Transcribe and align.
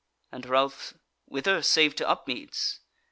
said 0.33 0.47
Ralph: 0.47 0.95
"Wither, 1.27 1.61
save 1.61 1.93
to 1.97 2.09
Upmeads?" 2.09 2.79